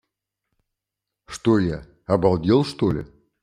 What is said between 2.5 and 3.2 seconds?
что ли?